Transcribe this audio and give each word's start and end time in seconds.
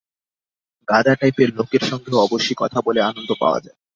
গাধা 0.87 1.13
টাইপের 1.15 1.49
লোকের 1.55 1.83
সঙ্গেও 1.85 2.23
অবশ্যি 2.23 2.53
কথা 2.57 2.79
বলে 2.81 2.99
আনন্দ 3.01 3.29
পাওয়া 3.39 3.59
যায়। 3.59 3.77